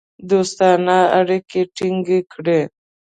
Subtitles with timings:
[0.29, 2.61] دوستانه اړیکې ټینګ کړې.